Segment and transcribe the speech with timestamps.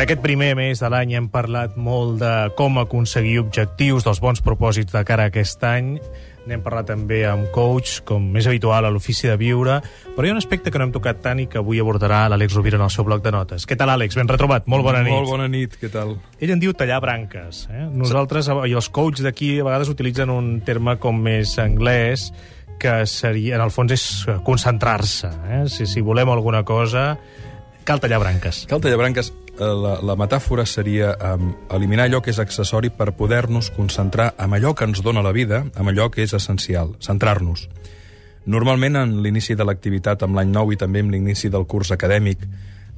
[0.00, 4.40] En aquest primer mes de l'any hem parlat molt de com aconseguir objectius, dels bons
[4.40, 5.90] propòsits de cara a aquest any.
[6.48, 9.74] N'hem parlat també amb coach, com més habitual a l'ofici de viure,
[10.14, 12.56] però hi ha un aspecte que no hem tocat tant i que avui abordarà l'Àlex
[12.56, 13.66] Rovira en el seu bloc de notes.
[13.68, 14.16] Què tal, Àlex?
[14.16, 14.64] Ben retrobat.
[14.72, 15.12] Molt bona nit.
[15.12, 16.16] Molt bona nit, què tal?
[16.40, 17.66] Ell en diu tallar branques.
[17.68, 17.84] Eh?
[17.92, 22.30] Nosaltres, i els coachs d'aquí, a vegades utilitzen un terme com més anglès,
[22.80, 24.08] que seria, en el fons és
[24.48, 25.28] concentrar-se.
[25.28, 25.62] Eh?
[25.68, 27.10] Si, si volem alguna cosa,
[27.84, 28.64] cal tallar branques.
[28.70, 29.32] Cal tallar branques.
[29.58, 34.56] Eh, la, la metàfora seria um, eliminar allò que és accessori per poder-nos concentrar en
[34.56, 37.68] allò que ens dona la vida, en allò que és essencial, centrar-nos.
[38.50, 42.46] Normalment, en l'inici de l'activitat, amb l'any nou i també amb l'inici del curs acadèmic,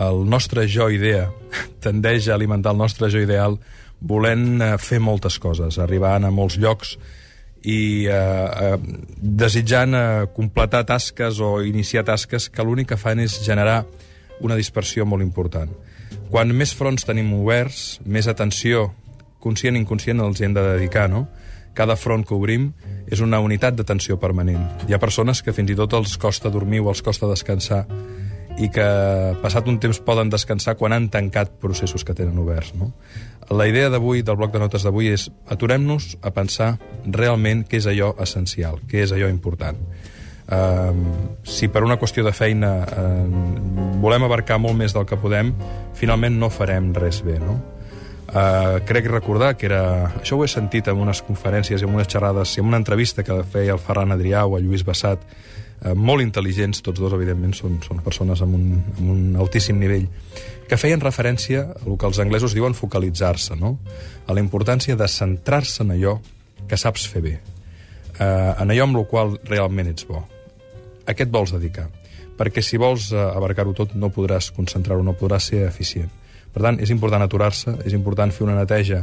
[0.00, 1.28] el nostre jo-idea
[1.84, 3.60] tendeix a alimentar el nostre jo ideal
[4.00, 6.96] volent eh, fer moltes coses, arribant a molts llocs
[7.66, 8.76] i eh, eh,
[9.16, 13.84] desitjant eh, completar tasques o iniciar tasques que l'únic que fan és generar
[14.40, 15.72] una dispersió molt important.
[16.30, 18.90] Quan més fronts tenim oberts, més atenció,
[19.40, 21.26] conscient i inconscient, els hi hem de dedicar, no?
[21.76, 22.70] Cada front que obrim
[23.12, 24.62] és una unitat d'atenció permanent.
[24.88, 27.84] Hi ha persones que fins i tot els costa dormir o els costa descansar
[28.56, 28.86] i que
[29.42, 32.72] passat un temps poden descansar quan han tancat processos que tenen oberts.
[32.74, 32.92] No?
[33.52, 37.88] La idea d'avui, del bloc de notes d'avui, és aturem-nos a pensar realment què és
[37.92, 39.78] allò essencial, què és allò important.
[40.46, 40.94] Uh,
[41.42, 45.52] si per una qüestió de feina uh, volem abarcar molt més del que podem,
[45.96, 47.56] finalment no farem res bé, no?
[48.26, 49.82] Uh, crec recordar que era...
[50.18, 53.38] Això ho he sentit en unes conferències i en unes xerrades en una entrevista que
[53.46, 57.78] feia el Ferran Adrià o el Lluís Bassat, uh, molt intel·ligents, tots dos, evidentment, són,
[57.86, 60.08] són persones amb un, amb un altíssim nivell,
[60.66, 63.76] que feien referència a el que els anglesos diuen focalitzar-se, no?
[64.26, 66.18] a la importància de centrar-se en allò
[66.66, 67.36] que saps fer bé,
[68.18, 70.26] uh, en allò amb el qual realment ets bo
[71.06, 71.86] a què et vols dedicar?
[72.36, 76.10] Perquè si vols eh, abarcar-ho tot no podràs concentrar-ho, no podràs ser eficient.
[76.52, 79.02] Per tant, és important aturar-se, és important fer una neteja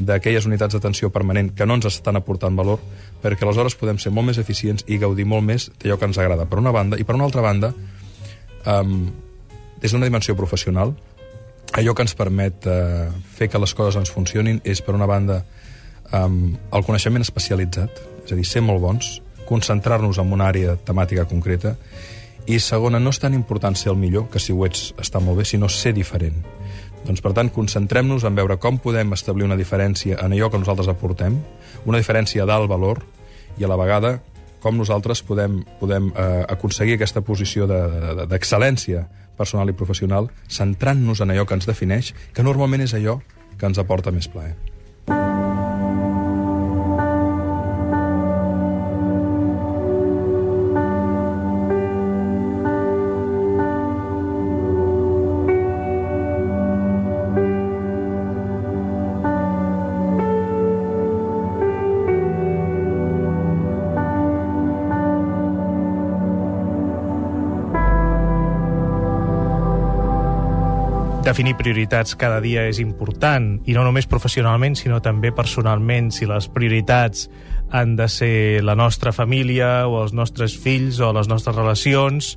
[0.00, 2.80] d'aquelles unitats d'atenció permanent que no ens estan aportant valor,
[3.22, 6.46] perquè aleshores podem ser molt més eficients i gaudir molt més d'allò que ens agrada,
[6.48, 7.72] per una banda, i per una altra banda,
[8.64, 9.10] um,
[9.80, 10.94] des d'una dimensió professional,
[11.76, 15.42] allò que ens permet uh, fer que les coses ens funcionin és, per una banda,
[16.16, 19.18] um, el coneixement especialitzat, és a dir, ser molt bons,
[19.48, 21.76] concentrar-nos en una àrea temàtica concreta,
[22.50, 25.38] i segona, no és tan important ser el millor, que si ho ets està molt
[25.38, 26.40] bé, sinó ser diferent.
[27.06, 30.90] Doncs, per tant, concentrem-nos en veure com podem establir una diferència en allò que nosaltres
[30.90, 31.38] aportem,
[31.86, 33.04] una diferència d'alt valor,
[33.58, 34.18] i a la vegada
[34.60, 41.22] com nosaltres podem, podem eh, aconseguir aquesta posició d'excel·lència de, de, personal i professional centrant-nos
[41.24, 43.20] en allò que ens defineix, que normalment és allò
[43.56, 44.52] que ens aporta més plaer.
[71.30, 76.50] Definir prioritats cada dia és important, i no només professionalment, sinó també personalment, si les
[76.50, 77.28] prioritats
[77.70, 82.34] han de ser la nostra família, o els nostres fills, o les nostres relacions,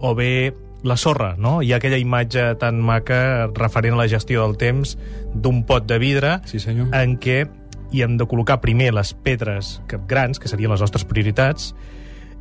[0.00, 0.52] o bé
[0.84, 1.62] la sorra, no?
[1.64, 4.98] Hi ha aquella imatge tan maca referent a la gestió del temps
[5.32, 6.92] d'un pot de vidre sí, senyor.
[6.92, 7.46] en què
[7.94, 9.78] hi hem de col·locar primer les pedres
[10.10, 11.72] grans, que serien les nostres prioritats,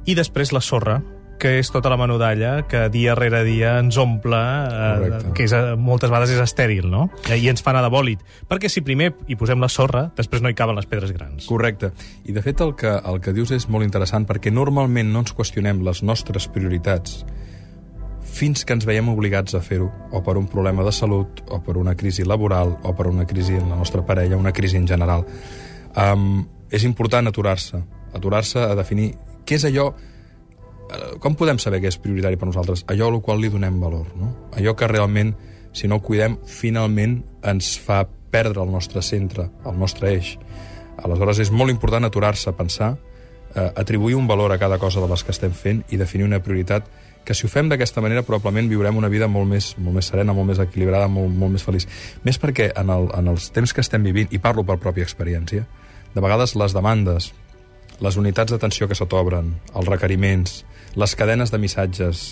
[0.03, 0.99] i després la sorra,
[1.43, 5.75] que és tota la menudalla que dia rere dia ens omple, eh, que és, eh,
[5.75, 7.09] moltes vegades és estèril, no?
[7.27, 8.21] I ens fa anar de bòlit.
[8.47, 11.45] Perquè si primer hi posem la sorra, després no hi caben les pedres grans.
[11.45, 11.91] Correcte.
[12.23, 15.35] I de fet el que, el que dius és molt interessant perquè normalment no ens
[15.35, 17.25] qüestionem les nostres prioritats
[18.23, 21.75] fins que ens veiem obligats a fer-ho, o per un problema de salut, o per
[21.77, 25.27] una crisi laboral, o per una crisi en la nostra parella, una crisi en general.
[25.93, 27.83] Um, és important aturar-se,
[28.13, 29.11] aturar-se a definir
[29.45, 30.12] què és allò Eh,
[31.19, 32.83] com podem saber què és prioritari per nosaltres?
[32.91, 34.33] Allò al qual li donem valor, no?
[34.57, 35.33] Allò que realment,
[35.73, 38.03] si no ho cuidem, finalment ens fa
[38.33, 40.35] perdre el nostre centre, el nostre eix.
[41.03, 42.95] Aleshores, és molt important aturar-se a pensar,
[43.56, 46.41] eh, atribuir un valor a cada cosa de les que estem fent i definir una
[46.41, 46.89] prioritat
[47.23, 50.33] que si ho fem d'aquesta manera probablement viurem una vida molt més, molt més serena,
[50.33, 51.88] molt més equilibrada, molt, molt més feliç.
[52.23, 55.63] Més perquè en, el, en els temps que estem vivint, i parlo per pròpia experiència,
[56.13, 57.31] de vegades les demandes,
[58.01, 60.63] les unitats d'atenció que se t'obren, els requeriments,
[60.95, 62.24] les cadenes de missatges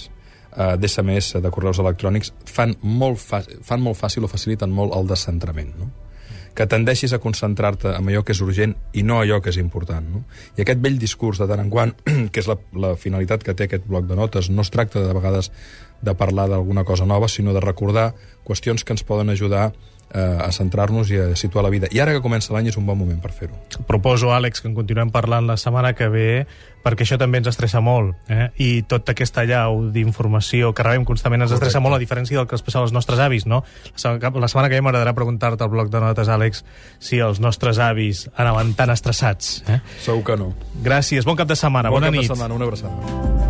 [0.55, 5.75] eh, d'SMS, de correus electrònics, fan molt, fan molt fàcil o faciliten molt el descentrament.
[5.79, 5.91] No?
[6.55, 10.07] que tendeixis a concentrar-te en allò que és urgent i no allò que és important.
[10.15, 10.23] No?
[10.57, 11.93] I aquest vell discurs de tant en quant,
[12.33, 15.15] que és la, la finalitat que té aquest bloc de notes, no es tracta de
[15.15, 15.51] vegades
[16.01, 18.11] de parlar d'alguna cosa nova, sinó de recordar
[18.47, 19.71] qüestions que ens poden ajudar
[20.13, 21.87] eh, a centrar-nos i a situar la vida.
[21.91, 23.57] I ara que comença l'any és un bon moment per fer-ho.
[23.87, 26.27] Proposo, Àlex, que en continuem parlant la setmana que ve,
[26.83, 28.49] perquè això també ens estressa molt, eh?
[28.61, 32.57] i tota aquesta llau d'informació que rebem constantment ens estressa molt, a diferència del que
[32.57, 33.63] es passa als nostres avis, no?
[34.01, 36.65] La setmana que ve m'agradarà preguntar-te al bloc de notes, Àlex,
[36.99, 39.61] si els nostres avis anaven tan estressats.
[39.69, 39.79] Eh?
[40.01, 40.51] Segur que no.
[40.81, 42.27] Gràcies, bon cap de setmana, bon bona cap nit.
[42.27, 43.40] De setmana, una abraçada.